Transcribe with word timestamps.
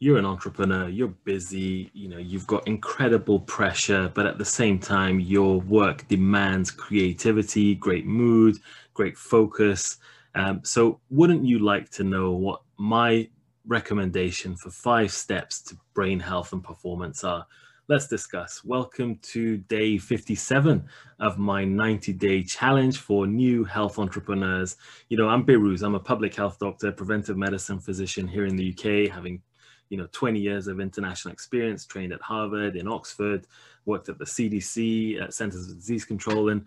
you're 0.00 0.18
an 0.18 0.24
entrepreneur, 0.24 0.88
you're 0.88 1.08
busy, 1.08 1.90
you 1.92 2.08
know, 2.08 2.18
you've 2.18 2.46
got 2.46 2.66
incredible 2.68 3.40
pressure, 3.40 4.10
but 4.14 4.26
at 4.26 4.38
the 4.38 4.44
same 4.44 4.78
time, 4.78 5.18
your 5.18 5.60
work 5.62 6.06
demands 6.06 6.70
creativity, 6.70 7.74
great 7.74 8.06
mood, 8.06 8.58
great 8.94 9.16
focus. 9.16 9.98
Um, 10.36 10.60
so, 10.62 11.00
wouldn't 11.10 11.44
you 11.44 11.58
like 11.58 11.90
to 11.90 12.04
know 12.04 12.30
what 12.32 12.60
my 12.78 13.28
recommendation 13.66 14.56
for 14.56 14.70
five 14.70 15.10
steps 15.10 15.62
to 15.62 15.76
brain 15.94 16.20
health 16.20 16.52
and 16.52 16.62
performance 16.62 17.24
are? 17.24 17.44
Let's 17.88 18.06
discuss. 18.06 18.62
Welcome 18.64 19.18
to 19.32 19.56
day 19.56 19.98
57 19.98 20.86
of 21.18 21.38
my 21.38 21.64
90 21.64 22.12
day 22.12 22.42
challenge 22.44 22.98
for 22.98 23.26
new 23.26 23.64
health 23.64 23.98
entrepreneurs. 23.98 24.76
You 25.08 25.16
know, 25.16 25.28
I'm 25.28 25.44
Behrooz. 25.44 25.82
I'm 25.82 25.94
a 25.96 26.00
public 26.00 26.34
health 26.34 26.58
doctor, 26.60 26.92
preventive 26.92 27.38
medicine 27.38 27.80
physician 27.80 28.28
here 28.28 28.44
in 28.44 28.56
the 28.56 28.72
UK, 28.72 29.10
having 29.10 29.40
you 29.88 29.96
know 29.96 30.08
20 30.12 30.38
years 30.38 30.66
of 30.66 30.80
international 30.80 31.32
experience 31.32 31.86
trained 31.86 32.12
at 32.12 32.20
harvard 32.20 32.76
in 32.76 32.86
oxford 32.86 33.46
worked 33.86 34.08
at 34.08 34.18
the 34.18 34.24
cdc 34.24 35.20
at 35.22 35.32
centers 35.32 35.70
of 35.70 35.76
disease 35.76 36.04
control 36.04 36.50
and 36.50 36.64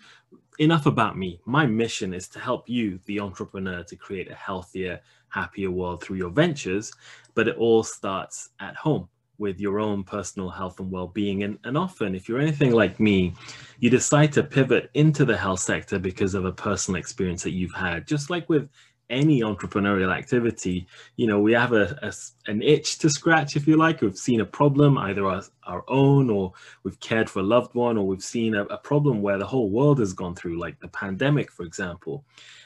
enough 0.59 0.85
about 0.85 1.17
me. 1.17 1.39
My 1.45 1.65
mission 1.65 2.13
is 2.13 2.27
to 2.29 2.39
help 2.39 2.69
you 2.69 2.99
the 3.05 3.19
entrepreneur 3.19 3.83
to 3.83 3.95
create 3.95 4.29
a 4.29 4.35
healthier 4.35 4.99
happier 5.29 5.71
world 5.71 6.03
through 6.03 6.17
your 6.17 6.29
ventures 6.29 6.91
but 7.33 7.47
it 7.47 7.55
all 7.57 7.83
starts 7.83 8.49
at 8.59 8.75
home 8.75 9.07
with 9.37 9.59
your 9.59 9.79
own 9.79 10.03
personal 10.03 10.49
health 10.49 10.79
and 10.79 10.91
well-being. 10.91 11.43
And, 11.43 11.57
and 11.63 11.77
often 11.77 12.13
if 12.13 12.27
you're 12.27 12.39
anything 12.39 12.73
like 12.73 12.99
me 12.99 13.33
you 13.79 13.89
decide 13.89 14.33
to 14.33 14.43
pivot 14.43 14.91
into 14.93 15.25
the 15.25 15.37
health 15.37 15.61
sector 15.61 15.97
because 15.97 16.35
of 16.35 16.45
a 16.45 16.51
personal 16.51 16.99
experience 16.99 17.41
that 17.43 17.51
you've 17.51 17.73
had. 17.73 18.05
Just 18.05 18.29
like 18.29 18.47
with 18.49 18.69
any 19.11 19.41
entrepreneurial 19.41 20.15
activity, 20.15 20.87
you 21.17 21.27
know, 21.27 21.39
we 21.39 21.51
have 21.53 21.73
a, 21.73 21.97
a, 22.01 22.11
an 22.49 22.63
itch 22.63 22.97
to 22.99 23.09
scratch, 23.09 23.55
if 23.55 23.67
you 23.67 23.77
like. 23.77 24.01
We've 24.01 24.17
seen 24.17 24.41
a 24.41 24.45
problem, 24.45 24.97
either 24.97 25.25
our, 25.25 25.43
our 25.65 25.83
own, 25.87 26.29
or 26.31 26.53
we've 26.83 26.99
cared 26.99 27.29
for 27.29 27.39
a 27.39 27.43
loved 27.43 27.75
one, 27.75 27.97
or 27.97 28.07
we've 28.07 28.23
seen 28.23 28.55
a, 28.55 28.63
a 28.63 28.77
problem 28.77 29.21
where 29.21 29.37
the 29.37 29.45
whole 29.45 29.69
world 29.69 29.99
has 29.99 30.13
gone 30.13 30.33
through, 30.33 30.57
like 30.57 30.79
the 30.79 30.87
pandemic, 30.87 31.51
for 31.51 31.63
example. 31.63 32.23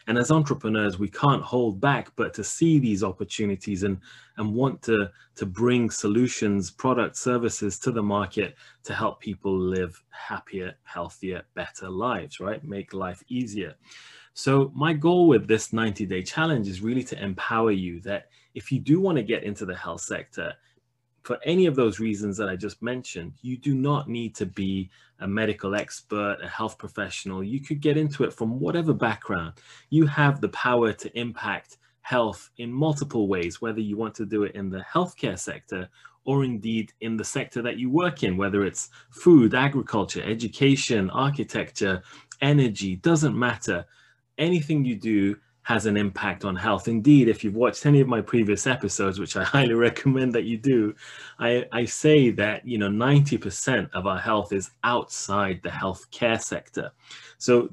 And 0.08 0.18
as 0.20 0.30
entrepreneurs, 0.32 1.00
we 1.00 1.10
can't 1.10 1.42
hold 1.42 1.82
back, 1.82 2.12
but 2.16 2.34
to 2.36 2.44
see 2.44 2.78
these 2.78 3.04
opportunities 3.04 3.84
and 3.84 4.00
and 4.38 4.54
want 4.54 4.82
to 4.84 5.10
to 5.36 5.46
bring 5.46 5.90
solutions, 5.90 6.70
products, 6.70 7.20
services 7.20 7.80
to 7.80 7.92
the 7.92 8.04
market 8.04 8.56
to 8.84 8.94
help 8.94 9.20
people 9.20 9.58
live 9.58 10.02
happier, 10.12 10.76
healthier, 10.84 11.44
better 11.56 11.90
lives, 11.90 12.40
right? 12.40 12.64
Make 12.64 12.94
life 12.94 13.24
easier. 13.28 13.76
So 14.38 14.70
my 14.76 14.92
goal 14.92 15.30
with 15.30 15.48
this 15.48 15.72
90 15.72 16.06
day 16.06 16.22
challenge 16.22 16.68
is 16.68 16.82
really 16.82 17.06
to 17.06 17.24
empower 17.24 17.72
you 17.72 18.02
that 18.02 18.28
if 18.54 18.70
you 18.70 18.80
do 18.80 19.00
want 19.00 19.18
to 19.18 19.24
get 19.24 19.44
into 19.44 19.66
the 19.66 19.76
health 19.76 20.02
sector, 20.02 20.54
for 21.24 21.40
any 21.46 21.68
of 21.68 21.76
those 21.76 22.02
reasons 22.02 22.36
that 22.38 22.50
I 22.50 22.58
just 22.58 22.82
mentioned, 22.84 23.32
you 23.42 23.58
do 23.58 23.74
not 23.74 24.10
need 24.10 24.36
to 24.36 24.46
be 24.46 24.90
a 25.22 25.28
medical 25.28 25.74
expert, 25.74 26.40
a 26.44 26.50
health 26.50 26.78
professional. 26.78 27.46
You 27.46 27.62
could 27.62 27.80
get 27.80 27.96
into 27.96 28.26
it 28.26 28.34
from 28.34 28.60
whatever 28.60 28.94
background. 28.94 29.54
You 29.90 30.06
have 30.06 30.42
the 30.42 30.50
power 30.50 30.92
to 30.92 31.18
impact 31.18 31.78
health 32.02 32.50
in 32.58 32.74
multiple 32.74 33.30
ways, 33.30 33.62
whether 33.62 33.80
you 33.80 33.96
want 33.96 34.16
to 34.16 34.26
do 34.26 34.44
it 34.44 34.54
in 34.54 34.70
the 34.70 34.82
healthcare 34.82 35.40
sector 35.40 35.88
or 36.26 36.44
indeed 36.44 36.92
in 37.00 37.16
the 37.16 37.24
sector 37.24 37.62
that 37.62 37.80
you 37.80 37.90
work 37.90 38.22
in, 38.22 38.36
whether 38.36 38.66
it's 38.66 38.90
food, 39.12 39.56
agriculture, 39.56 40.22
education, 40.24 41.10
architecture, 41.12 42.04
energy, 42.42 42.98
doesn't 42.98 43.40
matter 43.40 43.86
anything 44.38 44.86
you 44.86 44.96
do 44.96 45.38
has 45.66 45.88
an 45.88 45.98
impact 45.98 46.46
on 46.46 46.56
health. 46.56 46.88
Indeed, 46.88 47.28
if 47.28 47.44
you've 47.44 47.56
watched 47.56 47.88
any 47.88 48.00
of 48.00 48.08
my 48.08 48.22
previous 48.22 48.68
episodes, 48.68 49.20
which 49.20 49.36
I 49.36 49.44
highly 49.56 49.74
recommend 49.74 50.34
that 50.34 50.44
you 50.44 50.58
do, 50.58 50.94
I, 51.40 51.66
I 51.72 51.86
say 51.86 52.30
that 52.32 52.68
you 52.68 52.78
know 52.78 52.90
90% 52.90 53.90
of 53.94 54.06
our 54.06 54.20
health 54.20 54.54
is 54.54 54.72
outside 54.84 55.62
the 55.64 55.70
healthcare 55.70 56.40
sector. 56.40 56.92
So, 57.40 57.70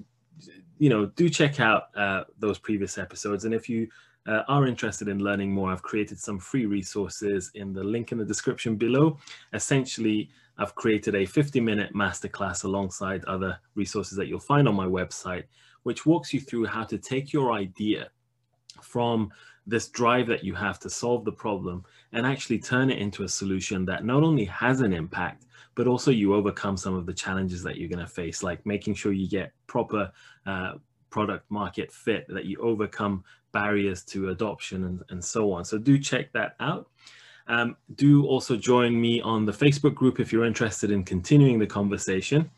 you 0.78 0.88
know, 0.88 1.06
do 1.06 1.28
check 1.28 1.60
out 1.60 1.94
uh, 1.94 2.24
those 2.38 2.58
previous 2.58 2.96
episodes, 2.96 3.44
and 3.44 3.52
if 3.52 3.68
you 3.68 3.88
uh, 4.26 4.42
are 4.48 4.66
interested 4.66 5.08
in 5.08 5.18
learning 5.18 5.52
more, 5.52 5.70
I've 5.70 5.82
created 5.82 6.18
some 6.18 6.38
free 6.38 6.64
resources 6.64 7.50
in 7.54 7.74
the 7.74 7.84
link 7.84 8.10
in 8.10 8.18
the 8.18 8.24
description 8.24 8.76
below. 8.76 9.18
Essentially, 9.52 10.30
I've 10.56 10.74
created 10.74 11.14
a 11.14 11.26
50 11.26 11.60
minute 11.60 11.94
masterclass 11.94 12.64
alongside 12.64 13.24
other 13.24 13.58
resources 13.74 14.16
that 14.16 14.28
you'll 14.28 14.40
find 14.40 14.68
on 14.68 14.76
my 14.76 14.86
website 14.86 15.44
which 15.82 16.06
walks 16.06 16.32
you 16.32 16.40
through 16.40 16.66
how 16.66 16.84
to 16.84 16.98
take 16.98 17.32
your 17.32 17.52
idea 17.52 18.08
from 18.80 19.30
this 19.66 19.88
drive 19.88 20.26
that 20.26 20.44
you 20.44 20.54
have 20.54 20.78
to 20.80 20.90
solve 20.90 21.24
the 21.24 21.32
problem 21.32 21.84
and 22.12 22.26
actually 22.26 22.58
turn 22.58 22.90
it 22.90 22.98
into 22.98 23.22
a 23.22 23.28
solution 23.28 23.84
that 23.84 24.04
not 24.04 24.22
only 24.22 24.44
has 24.46 24.80
an 24.80 24.92
impact, 24.92 25.46
but 25.74 25.86
also 25.86 26.10
you 26.10 26.34
overcome 26.34 26.76
some 26.76 26.94
of 26.94 27.06
the 27.06 27.14
challenges 27.14 27.62
that 27.62 27.76
you're 27.76 27.88
going 27.88 27.98
to 27.98 28.06
face, 28.06 28.42
like 28.42 28.64
making 28.66 28.94
sure 28.94 29.12
you 29.12 29.28
get 29.28 29.52
proper 29.66 30.10
uh, 30.46 30.74
product 31.10 31.50
market 31.50 31.92
fit, 31.92 32.26
that 32.28 32.44
you 32.44 32.58
overcome 32.58 33.22
barriers 33.52 34.02
to 34.02 34.30
adoption 34.30 34.84
and, 34.84 35.02
and 35.10 35.24
so 35.24 35.52
on. 35.52 35.64
So 35.64 35.78
do 35.78 35.98
check 35.98 36.32
that 36.32 36.56
out. 36.60 36.88
Um, 37.48 37.76
do 37.96 38.24
also 38.26 38.56
join 38.56 39.00
me 39.00 39.20
on 39.20 39.44
the 39.44 39.52
Facebook 39.52 39.94
group 39.94 40.20
if 40.20 40.32
you're 40.32 40.44
interested 40.44 40.90
in 40.90 41.04
continuing 41.04 41.58
the 41.58 41.66
conversation. 41.66 42.50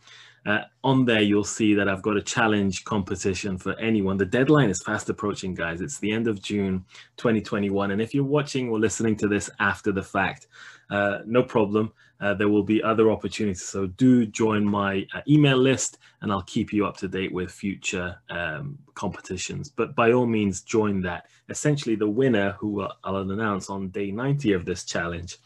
Uh, 0.47 0.61
on 0.83 1.05
there, 1.05 1.23
you'll 1.23 1.43
see 1.43 1.75
that 1.75 1.89
I've 1.89 2.03
got 2.03 2.17
a 2.17 2.23
challenge 2.23 2.85
competition 2.85 3.57
for 3.57 3.79
anyone. 3.79 4.19
The 4.19 4.27
deadline 4.27 4.69
is 4.69 4.83
fast 4.83 5.09
approaching, 5.09 5.55
guys. 5.55 5.81
It's 5.81 5.99
the 5.99 6.13
end 6.13 6.29
of 6.29 6.43
June 6.43 6.85
2021. 7.17 7.93
And 7.93 8.03
if 8.03 8.15
you're 8.15 8.25
watching 8.25 8.69
or 8.69 8.79
listening 8.79 9.17
to 9.17 9.29
this 9.29 9.49
after 9.59 9.91
the 9.91 10.03
fact, 10.03 10.49
uh, 10.91 11.21
no 11.25 11.43
problem. 11.43 11.93
Uh, 12.21 12.33
there 12.33 12.49
will 12.49 12.63
be 12.63 12.83
other 12.83 13.11
opportunities. 13.11 13.63
So 13.63 13.87
do 13.87 14.25
join 14.27 14.65
my 14.65 15.07
uh, 15.15 15.21
email 15.29 15.57
list 15.57 15.99
and 16.23 16.31
I'll 16.31 16.43
keep 16.43 16.73
you 16.73 16.87
up 16.87 16.97
to 16.99 17.09
date 17.09 17.33
with 17.33 17.51
future 17.51 18.17
um, 18.31 18.79
competitions. 18.95 19.69
But 19.69 19.95
by 19.95 20.13
all 20.13 20.27
means, 20.27 20.63
join 20.63 21.01
that. 21.03 21.27
Essentially, 21.49 21.97
the 21.97 22.09
winner 22.09 22.53
who 22.53 22.87
I'll 23.03 23.17
announce 23.17 23.69
on 23.69 23.89
day 23.89 24.11
90 24.11 24.53
of 24.53 24.65
this 24.65 24.85
challenge 24.85 25.39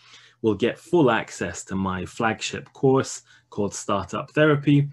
will 0.43 0.55
get 0.55 0.79
full 0.79 1.11
access 1.11 1.65
to 1.65 1.75
my 1.75 2.05
flagship 2.05 2.73
course 2.73 3.23
called 3.51 3.75
Startup 3.75 4.31
Therapy. 4.31 4.89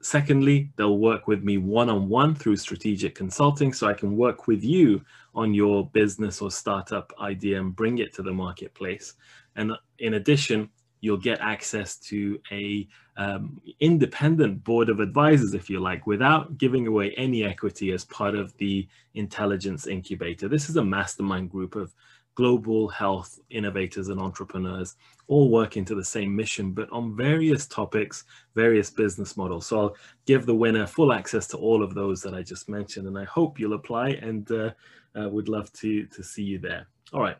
Secondly, 0.00 0.70
they'll 0.76 0.98
work 0.98 1.28
with 1.28 1.44
me 1.44 1.58
one-on-one 1.58 2.34
through 2.34 2.56
strategic 2.56 3.14
consulting 3.14 3.72
so 3.72 3.86
I 3.86 3.94
can 3.94 4.16
work 4.16 4.48
with 4.48 4.64
you 4.64 5.00
on 5.34 5.54
your 5.54 5.88
business 5.90 6.42
or 6.42 6.50
startup 6.50 7.12
idea 7.20 7.60
and 7.60 7.74
bring 7.74 7.98
it 7.98 8.12
to 8.14 8.22
the 8.22 8.32
marketplace. 8.32 9.14
And 9.56 9.72
in 10.00 10.14
addition, 10.14 10.70
you'll 11.02 11.18
get 11.18 11.40
access 11.40 11.96
to 11.96 12.40
a 12.50 12.88
um, 13.18 13.60
independent 13.80 14.64
board 14.64 14.88
of 14.88 15.00
advisors, 15.00 15.52
if 15.52 15.68
you 15.68 15.80
like, 15.80 16.06
without 16.06 16.56
giving 16.56 16.86
away 16.86 17.12
any 17.16 17.44
equity 17.44 17.92
as 17.92 18.04
part 18.06 18.34
of 18.34 18.56
the 18.56 18.88
intelligence 19.14 19.86
incubator. 19.86 20.48
This 20.48 20.70
is 20.70 20.76
a 20.76 20.84
mastermind 20.84 21.50
group 21.50 21.74
of 21.74 21.92
global 22.34 22.88
health 22.88 23.38
innovators 23.50 24.08
and 24.08 24.20
entrepreneurs 24.20 24.96
all 25.26 25.50
working 25.50 25.84
to 25.84 25.94
the 25.94 26.04
same 26.04 26.34
mission, 26.34 26.72
but 26.72 26.90
on 26.90 27.16
various 27.16 27.66
topics, 27.66 28.24
various 28.54 28.88
business 28.88 29.36
models. 29.36 29.66
So 29.66 29.80
I'll 29.80 29.96
give 30.24 30.46
the 30.46 30.54
winner 30.54 30.86
full 30.86 31.12
access 31.12 31.46
to 31.48 31.56
all 31.58 31.82
of 31.82 31.94
those 31.94 32.22
that 32.22 32.32
I 32.32 32.42
just 32.42 32.68
mentioned, 32.68 33.06
and 33.06 33.18
I 33.18 33.24
hope 33.24 33.58
you'll 33.58 33.74
apply 33.74 34.10
and 34.10 34.50
uh, 34.50 34.70
uh, 35.18 35.28
would 35.28 35.48
love 35.48 35.72
to, 35.74 36.06
to 36.06 36.22
see 36.22 36.42
you 36.42 36.58
there. 36.58 36.86
All 37.12 37.20
right, 37.20 37.36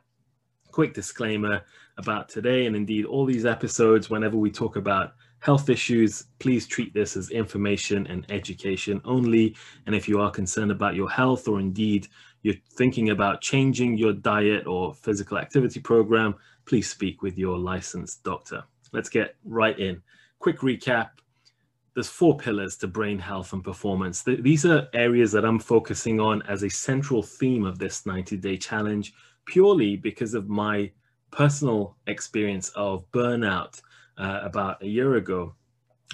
quick 0.73 0.95
disclaimer 0.95 1.63
about 1.99 2.29
today 2.29 2.67
and 2.67 2.75
indeed 2.75 3.05
all 3.05 3.25
these 3.25 3.47
episodes, 3.47 4.11
whenever 4.11 4.37
we 4.37 4.51
talk 4.51 4.77
about 4.77 5.15
health 5.39 5.69
issues, 5.69 6.27
please 6.39 6.67
treat 6.67 6.95
this 6.95 7.17
as 7.17 7.31
information 7.31 8.07
and 8.07 8.25
education 8.31 9.01
only. 9.05 9.55
And 9.87 9.95
if 9.95 10.09
you 10.09 10.21
are 10.21 10.31
concerned 10.31 10.71
about 10.71 10.95
your 10.95 11.11
health 11.11 11.49
or 11.49 11.61
indeed 11.61 12.09
you're 12.43 12.55
thinking 12.71 13.11
about 13.11 13.41
changing 13.41 13.97
your 13.97 14.13
diet 14.13 14.67
or 14.67 14.95
physical 14.95 15.39
activity 15.39 15.81
program, 15.81 16.35
please 16.65 16.89
speak 16.89 17.23
with 17.23 17.39
your 17.39 17.59
licensed 17.59 18.23
doctor. 18.25 18.65
Let's 18.93 19.09
get 19.09 19.37
right 19.45 19.79
in. 19.79 20.03
Quick 20.39 20.61
recap. 20.61 21.11
There's 21.95 22.09
four 22.09 22.37
pillars 22.37 22.77
to 22.79 22.87
brain 22.87 23.19
health 23.19 23.53
and 23.53 23.63
performance. 23.63 24.23
These 24.23 24.65
are 24.65 24.89
areas 24.95 25.31
that 25.33 25.45
I'm 25.45 25.59
focusing 25.59 26.21
on 26.21 26.43
as 26.43 26.63
a 26.63 26.71
central 26.71 27.23
theme 27.23 27.65
of 27.65 27.79
this 27.79 28.07
90 28.07 28.39
day 28.39 28.57
challenge, 28.57 29.13
purely 29.47 29.97
because 29.97 30.35
of 30.35 30.49
my 30.49 30.91
personal 31.31 31.97
experience 32.07 32.69
of 32.71 33.11
burnout 33.13 33.81
uh, 34.19 34.41
about 34.43 34.83
a 34.83 34.87
year 34.87 35.17
ago. 35.17 35.55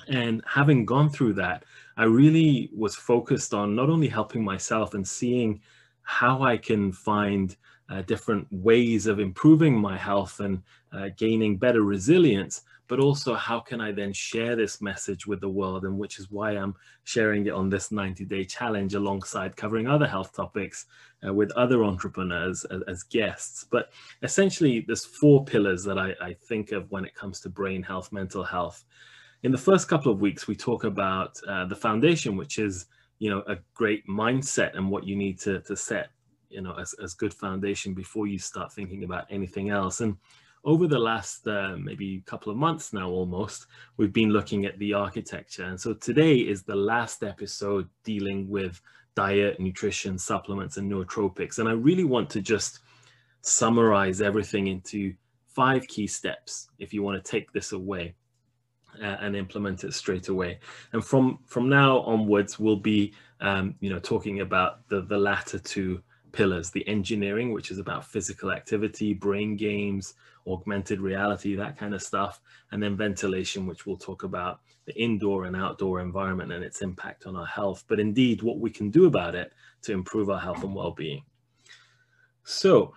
And 0.09 0.43
having 0.47 0.85
gone 0.85 1.11
through 1.11 1.35
that, 1.35 1.65
I 1.97 2.05
really 2.05 2.71
was 2.75 2.95
focused 2.95 3.53
on 3.53 3.75
not 3.75 3.91
only 3.91 4.09
helping 4.09 4.45
myself 4.45 4.95
and 4.95 5.07
seeing 5.07 5.61
how 6.03 6.43
I 6.43 6.57
can 6.57 6.93
find 6.93 7.55
uh, 7.91 8.03
different 8.03 8.47
ways 8.51 9.07
of 9.07 9.19
improving 9.19 9.79
my 9.79 9.97
health 9.97 10.41
and 10.41 10.63
uh, 10.93 11.09
gaining 11.17 11.57
better 11.57 11.83
resilience, 11.83 12.63
but 12.89 12.99
also 12.99 13.35
how 13.35 13.61
can 13.61 13.81
I 13.81 13.93
then 13.93 14.13
share 14.13 14.57
this 14.57 14.81
message 14.81 15.27
with 15.27 15.41
the 15.41 15.49
world? 15.49 15.85
And 15.85 15.99
which 15.99 16.19
is 16.19 16.31
why 16.31 16.53
I'm 16.53 16.75
sharing 17.05 17.47
it 17.47 17.53
on 17.53 17.69
this 17.69 17.93
90 17.93 18.25
day 18.25 18.45
challenge 18.45 18.95
alongside 18.95 19.57
covering 19.57 19.87
other 19.87 20.07
health 20.07 20.35
topics 20.35 20.87
uh, 21.27 21.33
with 21.33 21.53
other 21.53 21.85
entrepreneurs 21.85 22.65
as, 22.65 22.83
as, 22.89 23.03
guests. 23.03 23.67
But 23.71 23.91
essentially, 24.23 24.85
there's 24.87 25.05
four 25.05 25.45
pillars 25.45 25.85
that 25.85 25.99
I, 25.99 26.15
I 26.21 26.33
think 26.33 26.73
of 26.73 26.91
when 26.91 27.05
it 27.05 27.15
comes 27.15 27.41
to 27.41 27.49
brain 27.49 27.83
health, 27.83 28.11
mental 28.11 28.43
health. 28.43 28.85
In 29.43 29.53
the 29.53 29.59
first 29.59 29.89
couple 29.89 30.11
of 30.11 30.21
weeks, 30.21 30.49
we 30.49 30.57
talk 30.57 30.85
about 30.85 31.39
uh, 31.47 31.67
the 31.67 31.77
foundation, 31.77 32.37
which 32.37 32.59
is 32.59 32.87
you 33.19 33.31
know 33.31 33.43
a 33.47 33.57
great 33.75 34.07
mindset 34.07 34.77
and 34.77 34.91
what 34.91 35.05
you 35.05 35.17
need 35.17 35.39
to, 35.41 35.61
to 35.63 35.77
set 35.77 36.11
you 36.51 36.61
know 36.61 36.75
as, 36.79 36.95
as 37.03 37.15
good 37.15 37.35
foundation 37.35 37.95
before 37.95 38.27
you 38.27 38.39
start 38.39 38.73
thinking 38.73 39.05
about 39.05 39.27
anything 39.31 39.71
else 39.71 40.01
and 40.01 40.17
over 40.69 40.87
the 40.87 40.99
last 40.99 41.49
uh, 41.49 41.77
maybe 41.79 42.23
couple 42.27 42.53
of 42.53 42.59
months 42.59 42.93
now 42.93 43.09
almost 43.09 43.69
we've 43.97 44.13
been 44.13 44.29
looking 44.29 44.67
at 44.67 44.79
the 44.79 44.93
architecture. 44.93 45.65
And 45.65 45.81
so 45.81 45.95
today 45.95 46.37
is 46.37 46.63
the 46.63 46.77
last 46.77 47.23
episode 47.23 47.89
dealing 48.05 48.51
with 48.51 48.79
diet 49.17 49.59
nutrition 49.59 50.19
supplements 50.19 50.77
and 50.77 50.93
nootropics. 50.93 51.59
And 51.59 51.71
i 51.71 51.73
really 51.73 52.05
want 52.05 52.29
to 52.31 52.43
just 52.43 52.81
summarize 53.41 54.21
everything 54.21 54.67
into 54.67 55.15
five 55.47 55.89
key 55.89 56.07
steps 56.07 56.69
if 56.79 56.93
you 56.93 57.03
want 57.03 57.25
to 57.25 57.31
take 57.31 57.51
this 57.51 57.73
away 57.73 58.15
uh, 59.03 59.17
and 59.23 59.35
implement 59.35 59.85
it 59.85 59.95
straight 59.95 60.29
away. 60.29 60.59
And 60.93 61.03
from 61.03 61.39
from 61.47 61.71
now 61.71 62.01
onwards 62.01 62.59
we'll 62.59 62.77
be 62.77 63.15
um, 63.41 63.75
you 63.81 63.89
know 63.89 64.01
talking 64.01 64.41
about 64.41 64.87
the 64.91 65.01
the 65.01 65.17
latter 65.17 65.59
two 65.59 66.03
pillars 66.33 66.71
the 66.71 66.87
engineering 66.89 67.53
which 67.53 67.71
is 67.71 67.79
about 67.79 68.05
physical 68.05 68.51
activity 68.51 69.13
brain 69.15 69.57
games 69.57 70.15
augmented 70.47 71.01
reality 71.01 71.55
that 71.55 71.77
kind 71.77 71.95
of 71.95 72.03
stuff 72.03 72.41
and 72.73 72.83
then 72.83 72.97
ventilation 72.97 73.67
which 73.67 73.87
we'll 73.87 73.97
talk 73.97 74.23
about 74.23 74.61
the 74.87 74.99
indoor 75.01 75.45
and 75.45 75.55
outdoor 75.55 76.01
environment 76.01 76.53
and 76.53 76.65
its 76.65 76.81
impact 76.81 77.27
on 77.27 77.37
our 77.37 77.47
health 77.47 77.85
but 77.89 78.01
indeed 78.01 78.43
what 78.43 78.59
we 78.59 78.71
can 78.71 78.91
do 78.91 79.07
about 79.07 79.35
it 79.35 79.53
to 79.83 79.93
improve 79.93 80.31
our 80.31 80.41
health 80.41 80.63
and 80.65 80.75
well-being. 80.75 81.23
So 82.45 82.95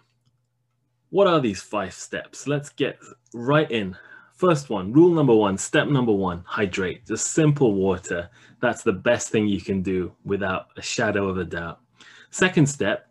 what 1.09 1.27
are 1.27 1.39
these 1.39 1.61
five 1.61 1.93
steps? 1.93 2.47
Let's 2.47 2.69
get 2.69 2.97
right 3.33 3.69
in. 3.69 3.95
First 4.33 4.69
one 4.69 4.91
rule 4.91 5.13
number 5.13 5.35
one 5.35 5.57
step 5.57 5.87
number 5.87 6.13
one 6.13 6.43
hydrate. 6.45 7.05
Just 7.05 7.33
simple 7.33 7.75
water. 7.75 8.29
That's 8.59 8.81
the 8.81 8.93
best 8.93 9.29
thing 9.29 9.47
you 9.47 9.61
can 9.61 9.81
do 9.81 10.13
without 10.23 10.67
a 10.77 10.81
shadow 10.81 11.27
of 11.27 11.37
a 11.37 11.43
doubt. 11.43 11.79
Second 12.31 12.67
step 12.67 13.10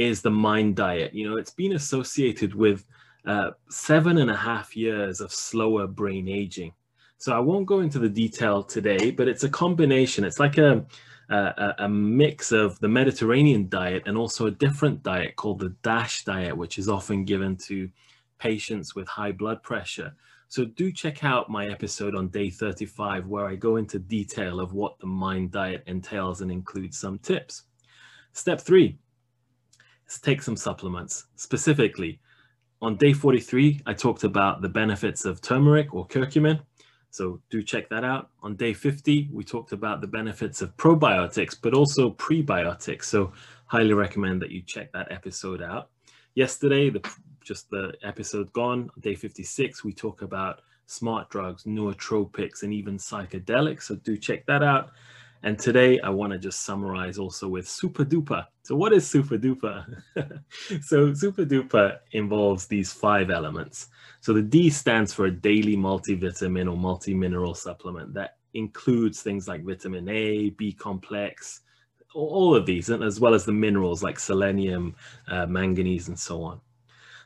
is 0.00 0.22
the 0.22 0.30
mind 0.30 0.76
diet. 0.76 1.12
You 1.12 1.28
know, 1.28 1.36
it's 1.36 1.50
been 1.50 1.74
associated 1.74 2.54
with 2.54 2.86
uh, 3.26 3.50
seven 3.68 4.16
and 4.16 4.30
a 4.30 4.36
half 4.36 4.74
years 4.74 5.20
of 5.20 5.30
slower 5.30 5.86
brain 5.86 6.26
aging. 6.26 6.72
So 7.18 7.36
I 7.36 7.38
won't 7.38 7.66
go 7.66 7.80
into 7.80 7.98
the 7.98 8.08
detail 8.08 8.62
today, 8.62 9.10
but 9.10 9.28
it's 9.28 9.44
a 9.44 9.48
combination. 9.50 10.24
It's 10.24 10.40
like 10.40 10.56
a, 10.56 10.86
a, 11.28 11.74
a 11.80 11.88
mix 11.88 12.50
of 12.50 12.80
the 12.80 12.88
Mediterranean 12.88 13.68
diet 13.68 14.04
and 14.06 14.16
also 14.16 14.46
a 14.46 14.50
different 14.50 15.02
diet 15.02 15.36
called 15.36 15.58
the 15.58 15.76
DASH 15.82 16.24
diet, 16.24 16.56
which 16.56 16.78
is 16.78 16.88
often 16.88 17.26
given 17.26 17.54
to 17.68 17.90
patients 18.38 18.94
with 18.94 19.06
high 19.06 19.32
blood 19.32 19.62
pressure. 19.62 20.14
So 20.48 20.64
do 20.64 20.90
check 20.90 21.24
out 21.24 21.50
my 21.50 21.68
episode 21.68 22.16
on 22.16 22.28
day 22.28 22.48
35 22.48 23.26
where 23.26 23.44
I 23.44 23.54
go 23.54 23.76
into 23.76 23.98
detail 23.98 24.60
of 24.60 24.72
what 24.72 24.98
the 24.98 25.06
mind 25.06 25.52
diet 25.52 25.82
entails 25.86 26.40
and 26.40 26.50
include 26.50 26.94
some 26.94 27.18
tips. 27.18 27.64
Step 28.32 28.62
three, 28.62 28.98
take 30.18 30.42
some 30.42 30.56
supplements. 30.56 31.26
Specifically, 31.36 32.20
on 32.82 32.96
day 32.96 33.12
43, 33.12 33.82
I 33.86 33.92
talked 33.92 34.24
about 34.24 34.62
the 34.62 34.68
benefits 34.68 35.24
of 35.24 35.40
turmeric 35.40 35.94
or 35.94 36.06
curcumin. 36.06 36.60
So 37.10 37.40
do 37.50 37.62
check 37.62 37.88
that 37.90 38.04
out. 38.04 38.30
On 38.42 38.56
day 38.56 38.72
50, 38.72 39.28
we 39.32 39.44
talked 39.44 39.72
about 39.72 40.00
the 40.00 40.06
benefits 40.06 40.62
of 40.62 40.76
probiotics, 40.76 41.56
but 41.60 41.74
also 41.74 42.10
prebiotics. 42.10 43.04
So 43.04 43.32
highly 43.66 43.92
recommend 43.92 44.40
that 44.42 44.50
you 44.50 44.62
check 44.62 44.92
that 44.92 45.10
episode 45.12 45.60
out. 45.62 45.90
Yesterday, 46.34 46.90
the 46.90 47.00
just 47.42 47.70
the 47.70 47.92
episode 48.02 48.52
gone, 48.52 48.90
day 49.00 49.14
56, 49.14 49.82
we 49.82 49.92
talk 49.92 50.22
about 50.22 50.60
smart 50.86 51.28
drugs, 51.30 51.64
nootropics, 51.64 52.62
and 52.62 52.72
even 52.72 52.96
psychedelics. 52.96 53.82
So 53.82 53.96
do 53.96 54.16
check 54.16 54.46
that 54.46 54.62
out. 54.62 54.90
And 55.42 55.58
today 55.58 55.98
I 56.00 56.10
want 56.10 56.32
to 56.32 56.38
just 56.38 56.62
summarize 56.62 57.18
also 57.18 57.48
with 57.48 57.66
super 57.66 58.04
duper. 58.04 58.46
So 58.62 58.76
what 58.76 58.92
is 58.92 59.06
super 59.06 59.38
duper? 59.38 59.84
so 60.82 61.14
super 61.14 61.46
duper 61.46 61.98
involves 62.12 62.66
these 62.66 62.92
five 62.92 63.30
elements. 63.30 63.88
So 64.20 64.34
the 64.34 64.42
D 64.42 64.68
stands 64.68 65.14
for 65.14 65.26
a 65.26 65.30
daily 65.30 65.76
multivitamin 65.76 66.70
or 66.70 66.76
multi-mineral 66.76 67.54
supplement 67.54 68.12
that 68.14 68.36
includes 68.52 69.22
things 69.22 69.48
like 69.48 69.64
vitamin 69.64 70.08
A, 70.08 70.50
B 70.50 70.72
complex, 70.72 71.62
all 72.14 72.54
of 72.54 72.66
these, 72.66 72.90
and 72.90 73.02
as 73.02 73.20
well 73.20 73.34
as 73.34 73.44
the 73.44 73.52
minerals 73.52 74.02
like 74.02 74.18
selenium, 74.18 74.94
uh, 75.28 75.46
manganese, 75.46 76.08
and 76.08 76.18
so 76.18 76.42
on. 76.42 76.60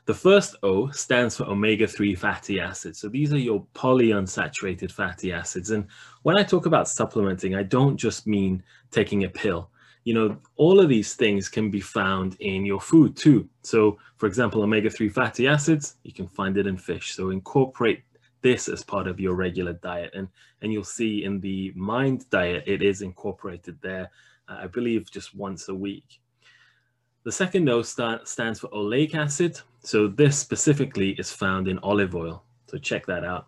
The 0.05 0.13
first 0.13 0.55
O 0.61 0.91
stands 0.91 1.35
for 1.35 1.45
omega-3 1.45 2.15
fatty 2.15 2.59
acids. 2.59 2.99
So 2.99 3.09
these 3.09 3.33
are 3.33 3.39
your 3.39 3.65
polyunsaturated 3.73 4.91
fatty 4.91 5.33
acids. 5.33 5.71
And 5.71 5.87
when 6.21 6.37
I 6.37 6.43
talk 6.43 6.67
about 6.67 6.87
supplementing, 6.87 7.55
I 7.55 7.63
don't 7.63 7.97
just 7.97 8.27
mean 8.27 8.61
taking 8.91 9.23
a 9.23 9.29
pill. 9.29 9.71
You 10.03 10.13
know, 10.13 10.37
all 10.57 10.79
of 10.79 10.89
these 10.89 11.15
things 11.15 11.49
can 11.49 11.71
be 11.71 11.81
found 11.81 12.37
in 12.39 12.67
your 12.67 12.79
food 12.79 13.17
too. 13.17 13.49
So 13.63 13.97
for 14.17 14.27
example, 14.27 14.61
omega-3 14.61 15.11
fatty 15.11 15.47
acids, 15.47 15.95
you 16.03 16.13
can 16.13 16.27
find 16.27 16.55
it 16.57 16.67
in 16.67 16.77
fish. 16.77 17.15
So 17.15 17.31
incorporate 17.31 18.03
this 18.43 18.69
as 18.69 18.83
part 18.83 19.07
of 19.07 19.19
your 19.19 19.33
regular 19.33 19.73
diet. 19.73 20.11
And, 20.13 20.27
and 20.61 20.71
you'll 20.71 20.83
see 20.83 21.23
in 21.23 21.39
the 21.39 21.73
mind 21.75 22.29
diet, 22.29 22.63
it 22.67 22.83
is 22.83 23.01
incorporated 23.01 23.79
there, 23.81 24.11
uh, 24.47 24.57
I 24.61 24.67
believe 24.67 25.09
just 25.09 25.33
once 25.33 25.67
a 25.67 25.73
week. 25.73 26.19
The 27.25 27.31
second 27.31 27.67
O 27.69 27.81
st 27.81 28.27
stands 28.27 28.59
for 28.59 28.67
oleic 28.69 29.15
acid. 29.15 29.59
So 29.81 30.07
this 30.07 30.37
specifically 30.37 31.11
is 31.13 31.31
found 31.31 31.67
in 31.67 31.79
olive 31.79 32.15
oil. 32.15 32.43
So 32.67 32.77
check 32.77 33.07
that 33.07 33.25
out. 33.25 33.47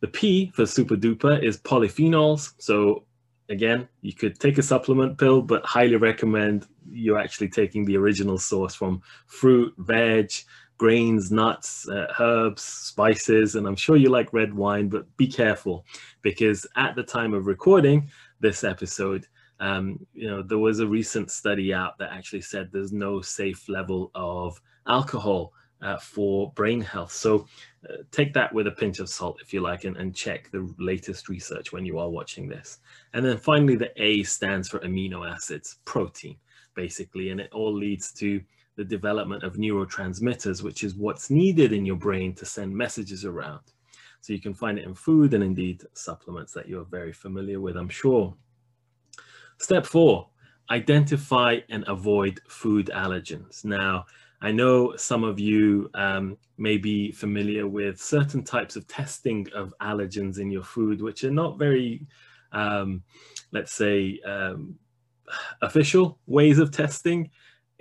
The 0.00 0.06
P 0.06 0.52
for 0.54 0.66
super 0.66 0.96
duper 0.96 1.42
is 1.42 1.58
polyphenols. 1.58 2.54
So 2.58 3.04
again, 3.48 3.88
you 4.02 4.14
could 4.14 4.38
take 4.38 4.58
a 4.58 4.62
supplement 4.62 5.18
pill, 5.18 5.42
but 5.42 5.66
highly 5.66 5.96
recommend 5.96 6.68
you 6.88 7.18
actually 7.18 7.48
taking 7.48 7.84
the 7.84 7.96
original 7.96 8.38
source 8.38 8.74
from 8.74 9.02
fruit, 9.26 9.74
veg, 9.78 10.30
grains, 10.78 11.32
nuts, 11.32 11.88
uh, 11.88 12.12
herbs, 12.20 12.62
spices, 12.62 13.56
and 13.56 13.66
I'm 13.66 13.76
sure 13.76 13.96
you 13.96 14.10
like 14.10 14.32
red 14.32 14.54
wine, 14.54 14.88
but 14.88 15.16
be 15.16 15.26
careful 15.26 15.84
because 16.22 16.66
at 16.76 16.94
the 16.94 17.02
time 17.02 17.34
of 17.34 17.46
recording 17.46 18.08
this 18.40 18.62
episode, 18.64 19.26
um, 19.62 20.04
you 20.12 20.28
know, 20.28 20.42
there 20.42 20.58
was 20.58 20.80
a 20.80 20.86
recent 20.86 21.30
study 21.30 21.72
out 21.72 21.96
that 21.98 22.10
actually 22.10 22.40
said 22.40 22.68
there's 22.72 22.92
no 22.92 23.20
safe 23.20 23.68
level 23.68 24.10
of 24.12 24.60
alcohol 24.88 25.52
uh, 25.80 25.98
for 25.98 26.50
brain 26.54 26.80
health. 26.80 27.12
So 27.12 27.46
uh, 27.88 27.98
take 28.10 28.34
that 28.34 28.52
with 28.52 28.66
a 28.66 28.72
pinch 28.72 28.98
of 28.98 29.08
salt, 29.08 29.38
if 29.40 29.54
you 29.54 29.60
like, 29.60 29.84
and, 29.84 29.96
and 29.96 30.16
check 30.16 30.50
the 30.50 30.68
latest 30.80 31.28
research 31.28 31.72
when 31.72 31.86
you 31.86 32.00
are 32.00 32.10
watching 32.10 32.48
this. 32.48 32.78
And 33.14 33.24
then 33.24 33.38
finally, 33.38 33.76
the 33.76 33.92
A 34.02 34.24
stands 34.24 34.68
for 34.68 34.80
amino 34.80 35.30
acids, 35.30 35.76
protein, 35.84 36.36
basically, 36.74 37.30
and 37.30 37.40
it 37.40 37.52
all 37.52 37.72
leads 37.72 38.12
to 38.14 38.40
the 38.74 38.84
development 38.84 39.44
of 39.44 39.54
neurotransmitters, 39.54 40.64
which 40.64 40.82
is 40.82 40.96
what's 40.96 41.30
needed 41.30 41.72
in 41.72 41.86
your 41.86 41.96
brain 41.96 42.34
to 42.34 42.44
send 42.44 42.76
messages 42.76 43.24
around. 43.24 43.62
So 44.22 44.32
you 44.32 44.40
can 44.40 44.54
find 44.54 44.76
it 44.76 44.86
in 44.86 44.94
food 44.94 45.34
and 45.34 45.44
indeed 45.44 45.84
supplements 45.94 46.52
that 46.54 46.68
you're 46.68 46.84
very 46.84 47.12
familiar 47.12 47.60
with, 47.60 47.76
I'm 47.76 47.88
sure. 47.88 48.34
Step 49.62 49.86
four, 49.86 50.28
identify 50.70 51.60
and 51.68 51.84
avoid 51.86 52.40
food 52.48 52.90
allergens. 52.92 53.64
Now, 53.64 54.06
I 54.40 54.50
know 54.50 54.96
some 54.96 55.22
of 55.22 55.38
you 55.38 55.88
um, 55.94 56.36
may 56.58 56.78
be 56.78 57.12
familiar 57.12 57.68
with 57.68 58.00
certain 58.00 58.42
types 58.42 58.74
of 58.74 58.88
testing 58.88 59.46
of 59.54 59.72
allergens 59.80 60.40
in 60.40 60.50
your 60.50 60.64
food, 60.64 61.00
which 61.00 61.22
are 61.22 61.30
not 61.30 61.60
very, 61.60 62.08
um, 62.50 63.04
let's 63.52 63.72
say, 63.72 64.18
um, 64.26 64.74
official 65.62 66.18
ways 66.26 66.58
of 66.58 66.72
testing 66.72 67.30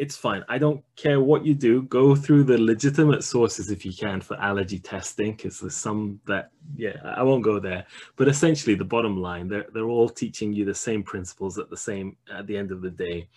it's 0.01 0.17
fine. 0.17 0.43
I 0.50 0.58
don't 0.58 0.84
care 0.96 1.22
what 1.22 1.46
you 1.46 1.53
do. 1.53 1.84
Go 1.84 2.15
through 2.15 2.46
the 2.46 2.58
legitimate 2.58 3.24
sources 3.24 3.70
if 3.70 3.86
you 3.86 3.93
can 3.93 4.20
for 4.20 4.36
allergy 4.41 4.79
testing, 4.79 5.34
because 5.36 5.60
there's 5.60 5.75
some 5.75 6.20
that, 6.25 6.50
yeah, 6.75 6.98
I 7.03 7.22
won't 7.22 7.43
go 7.43 7.60
there. 7.60 7.86
But 8.15 8.27
essentially, 8.27 8.74
the 8.74 8.84
bottom 8.84 9.15
line, 9.22 9.48
they're, 9.48 9.67
they're 9.72 9.93
all 9.96 10.10
teaching 10.10 10.53
you 10.53 10.65
the 10.65 10.74
same 10.74 11.03
principles 11.03 11.60
at 11.60 11.70
the 11.70 11.77
same, 11.77 12.17
at 12.36 12.48
the 12.48 12.58
end 12.58 12.72
of 12.72 12.81
the 12.81 12.89
day. 12.89 13.29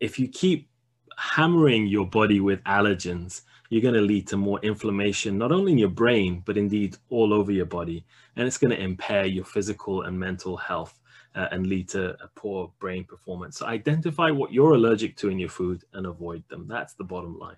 If 0.00 0.18
you 0.18 0.28
keep 0.28 0.70
hammering 1.18 1.86
your 1.86 2.06
body 2.06 2.40
with 2.40 2.64
allergens, 2.64 3.42
you're 3.68 3.82
going 3.82 3.92
to 3.92 4.00
lead 4.00 4.26
to 4.28 4.38
more 4.38 4.58
inflammation, 4.60 5.36
not 5.36 5.52
only 5.52 5.72
in 5.72 5.78
your 5.78 5.90
brain, 5.90 6.42
but 6.46 6.56
indeed 6.56 6.96
all 7.10 7.34
over 7.34 7.52
your 7.52 7.66
body. 7.66 8.06
And 8.36 8.46
it's 8.46 8.56
going 8.56 8.70
to 8.70 8.82
impair 8.82 9.26
your 9.26 9.44
physical 9.44 10.04
and 10.04 10.18
mental 10.18 10.56
health 10.56 10.98
uh, 11.36 11.48
and 11.52 11.66
lead 11.66 11.88
to 11.90 12.16
a 12.22 12.28
poor 12.34 12.72
brain 12.80 13.04
performance. 13.04 13.58
So 13.58 13.66
identify 13.66 14.30
what 14.30 14.52
you're 14.52 14.74
allergic 14.74 15.16
to 15.18 15.28
in 15.28 15.38
your 15.38 15.50
food 15.50 15.84
and 15.92 16.06
avoid 16.06 16.42
them. 16.48 16.66
That's 16.66 16.94
the 16.94 17.04
bottom 17.04 17.38
line. 17.38 17.56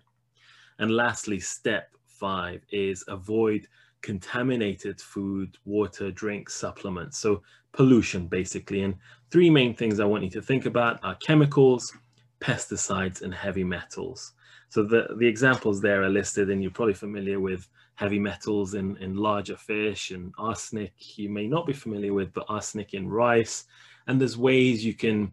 And 0.79 0.91
lastly, 0.91 1.41
step 1.41 1.91
five 2.07 2.63
is 2.71 3.05
avoid 3.09 3.67
contaminated 4.03 5.01
food, 5.01 5.57
water, 5.65 6.11
drinks, 6.11 6.55
supplements. 6.55 7.19
So 7.19 7.43
pollution 7.73 8.27
basically. 8.27 8.83
And 8.83 8.95
three 9.31 9.51
main 9.51 9.75
things 9.75 10.01
I 10.01 10.05
want 10.05 10.25
you 10.25 10.31
to 10.31 10.43
think 10.43 10.67
about 10.67 11.03
are 11.05 11.15
chemicals, 11.17 11.93
pesticides, 12.41 13.23
and 13.23 13.35
heavy 13.35 13.65
metals. 13.65 14.33
So 14.69 14.83
the, 14.83 15.15
the 15.19 15.27
examples 15.27 15.81
there 15.81 16.03
are 16.03 16.09
listed 16.09 16.51
and 16.51 16.63
you're 16.63 16.73
probably 16.73 16.95
familiar 16.95 17.41
with 17.41 17.69
heavy 17.99 18.21
metals 18.21 18.75
in, 18.75 18.97
in 18.99 19.17
larger 19.17 19.57
fish 19.57 20.13
and 20.13 20.33
arsenic 20.39 21.19
you 21.19 21.29
may 21.29 21.49
not 21.49 21.67
be 21.67 21.73
familiar 21.73 22.15
with, 22.15 22.33
but 22.33 22.47
arsenic 22.49 22.95
in 22.95 23.09
rice. 23.09 23.65
And 24.07 24.21
there's 24.21 24.39
ways 24.39 24.85
you 24.85 24.95
can 24.95 25.33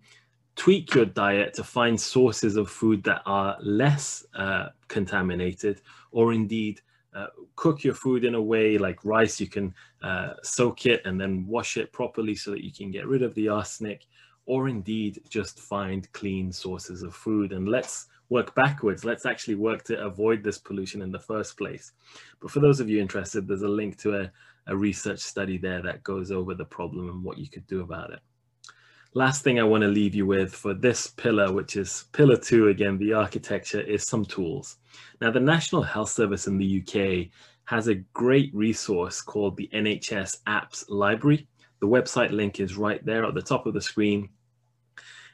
tweak 0.55 0.95
your 0.95 1.05
diet 1.05 1.53
to 1.53 1.63
find 1.63 1.99
sources 2.01 2.55
of 2.55 2.67
food 2.67 3.03
that 3.03 3.21
are 3.27 3.55
less 3.61 4.25
uh, 4.33 4.69
contaminated 4.87 5.81
or 6.09 6.33
indeed 6.33 6.81
uh, 7.15 7.27
cook 7.55 7.83
your 7.83 7.93
food 7.93 8.25
in 8.25 8.33
a 8.33 8.41
way 8.41 8.79
like 8.79 9.05
rice, 9.05 9.39
you 9.39 9.47
can 9.47 9.71
uh, 10.01 10.33
soak 10.41 10.87
it 10.87 11.03
and 11.05 11.21
then 11.21 11.45
wash 11.45 11.77
it 11.77 11.93
properly 11.93 12.33
so 12.33 12.49
that 12.49 12.63
you 12.63 12.73
can 12.73 12.89
get 12.89 13.05
rid 13.05 13.21
of 13.21 13.35
the 13.35 13.47
arsenic, 13.47 14.07
or 14.45 14.67
indeed 14.67 15.21
just 15.29 15.59
find 15.59 16.11
clean 16.13 16.51
sources 16.51 17.03
of 17.03 17.15
food. 17.15 17.51
And 17.51 17.67
let's 17.67 18.07
work 18.29 18.53
backwards. 18.55 19.05
Let's 19.05 19.25
actually 19.25 19.55
work 19.55 19.83
to 19.85 20.03
avoid 20.03 20.43
this 20.43 20.57
pollution 20.57 21.01
in 21.01 21.11
the 21.11 21.19
first 21.19 21.57
place. 21.57 21.91
But 22.39 22.51
for 22.51 22.59
those 22.59 22.79
of 22.79 22.89
you 22.89 23.01
interested, 23.01 23.47
there's 23.47 23.61
a 23.61 23.67
link 23.67 23.97
to 23.99 24.15
a, 24.21 24.31
a 24.67 24.75
research 24.75 25.19
study 25.19 25.57
there 25.57 25.81
that 25.83 26.03
goes 26.03 26.31
over 26.31 26.53
the 26.53 26.65
problem 26.65 27.09
and 27.09 27.23
what 27.23 27.37
you 27.37 27.49
could 27.49 27.67
do 27.67 27.81
about 27.81 28.11
it. 28.11 28.19
Last 29.13 29.43
thing 29.43 29.59
I 29.59 29.63
want 29.63 29.81
to 29.83 29.87
leave 29.87 30.13
you 30.13 30.25
with 30.25 30.53
for 30.53 30.73
this 30.73 31.07
pillar, 31.07 31.53
which 31.53 31.77
is 31.77 32.05
pillar 32.11 32.35
two 32.35 32.67
again, 32.67 32.97
the 32.97 33.13
architecture, 33.13 33.79
is 33.79 34.05
some 34.05 34.25
tools. 34.25 34.75
Now, 35.21 35.31
the 35.31 35.39
National 35.39 35.83
Health 35.83 36.09
Service 36.09 36.47
in 36.47 36.57
the 36.57 36.81
UK 36.81 37.31
has 37.63 37.87
a 37.87 37.95
great 37.95 38.53
resource 38.53 39.21
called 39.21 39.55
the 39.55 39.69
NHS 39.73 40.43
Apps 40.47 40.83
Library. 40.89 41.47
The 41.85 41.91
website 41.91 42.31
link 42.31 42.59
is 42.59 42.77
right 42.77 43.05
there 43.05 43.25
at 43.25 43.35
the 43.35 43.43
top 43.43 43.67
of 43.67 43.75
the 43.75 43.81
screen. 43.81 44.29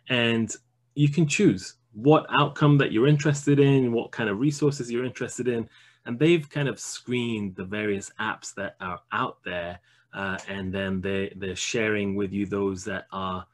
And 0.10 0.54
you 0.96 1.08
can 1.08 1.26
choose 1.26 1.76
what 1.94 2.26
outcome 2.30 2.78
that 2.80 2.92
you're 2.92 3.08
interested 3.08 3.58
in, 3.58 3.94
what 3.94 4.12
kind 4.12 4.30
of 4.30 4.38
resources 4.38 4.92
you're 4.92 5.06
interested 5.06 5.48
in. 5.48 5.70
And 6.06 6.20
they've 6.20 6.50
kind 6.50 6.68
of 6.68 6.78
screened 6.78 7.56
the 7.56 7.64
various 7.64 8.12
apps 8.20 8.54
that 8.56 8.76
are 8.82 9.00
out 9.14 9.38
there. 9.46 9.80
Uh, 10.14 10.40
and 10.50 10.74
then 10.74 11.00
they, 11.00 11.32
they're 11.38 11.56
sharing 11.56 12.16
with 12.16 12.34
you 12.34 12.46
those 12.46 12.84
that 12.84 13.06
are 13.14 13.48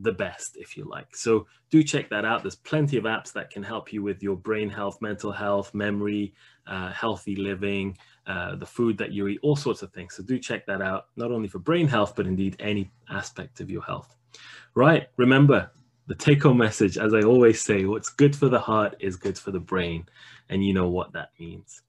the 0.00 0.12
best, 0.12 0.56
if 0.56 0.76
you 0.76 0.84
like. 0.84 1.14
So 1.14 1.46
do 1.70 1.82
check 1.82 2.08
that 2.10 2.24
out. 2.24 2.42
There's 2.42 2.56
plenty 2.56 2.96
of 2.96 3.04
apps 3.04 3.32
that 3.32 3.50
can 3.50 3.62
help 3.62 3.92
you 3.92 4.02
with 4.02 4.22
your 4.22 4.36
brain 4.36 4.68
health, 4.68 4.98
mental 5.00 5.30
health, 5.30 5.74
memory, 5.74 6.34
uh, 6.66 6.90
healthy 6.92 7.36
living, 7.36 7.96
uh, 8.26 8.56
the 8.56 8.66
food 8.66 8.96
that 8.98 9.12
you 9.12 9.28
eat, 9.28 9.40
all 9.42 9.56
sorts 9.56 9.82
of 9.82 9.92
things. 9.92 10.14
So 10.16 10.22
do 10.22 10.38
check 10.38 10.66
that 10.66 10.80
out, 10.80 11.06
not 11.16 11.30
only 11.30 11.48
for 11.48 11.58
brain 11.58 11.86
health, 11.86 12.14
but 12.16 12.26
indeed 12.26 12.56
any 12.60 12.90
aspect 13.10 13.60
of 13.60 13.70
your 13.70 13.82
health. 13.82 14.16
Right, 14.74 15.08
remember 15.16 15.70
the 16.06 16.14
take 16.14 16.42
home 16.42 16.58
message, 16.58 16.98
as 16.98 17.14
I 17.14 17.20
always 17.20 17.60
say, 17.60 17.84
what's 17.84 18.08
good 18.08 18.34
for 18.34 18.48
the 18.48 18.58
heart 18.58 18.96
is 19.00 19.16
good 19.16 19.38
for 19.38 19.50
the 19.50 19.60
brain. 19.60 20.06
And 20.48 20.64
you 20.64 20.72
know 20.72 20.88
what 20.88 21.12
that 21.12 21.30
means. 21.38 21.82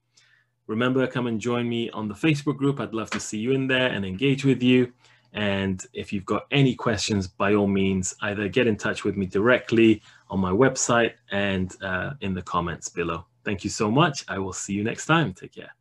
Remember, 0.68 1.06
come 1.08 1.28
and 1.28 1.42
join 1.42 1.68
me 1.68 1.90
on 1.90 2.08
the 2.08 2.14
Facebook 2.14 2.58
group. 2.58 2.80
I'd 2.80 2.94
love 2.94 3.10
to 3.12 3.20
see 3.20 3.38
you 3.38 3.52
in 3.52 3.68
there 3.68 3.88
and 3.88 4.06
engage 4.06 4.46
with 4.46 4.64
you. 4.64 4.94
And 5.34 5.86
if 5.94 6.14
you've 6.14 6.26
got 6.26 6.46
any 6.52 6.76
questions, 6.76 7.28
by 7.28 7.56
all 7.56 7.68
means, 7.68 8.16
either 8.22 8.48
get 8.48 8.68
in 8.68 8.78
touch 8.78 9.04
with 9.04 9.18
me 9.18 9.26
directly 9.26 10.02
on 10.30 10.40
my 10.40 10.52
website 10.52 11.14
and 11.32 11.76
uh, 11.82 12.12
in 12.22 12.34
the 12.34 12.44
comments 12.44 12.88
below. 12.90 13.26
Thank 13.44 13.64
you 13.64 13.70
so 13.70 13.92
much. 13.92 14.24
I 14.28 14.40
will 14.40 14.54
see 14.54 14.74
you 14.74 14.84
next 14.84 15.06
time. 15.08 15.34
Take 15.34 15.54
care. 15.56 15.76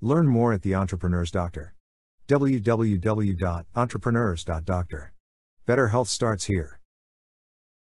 Learn 0.00 0.26
more 0.26 0.52
at 0.52 0.62
The 0.62 0.74
Entrepreneur's 0.74 1.30
Doctor. 1.30 1.74
www.entrepreneurs.doctor. 2.28 5.12
Better 5.64 5.88
health 5.88 6.08
starts 6.08 6.46
here. 6.46 6.80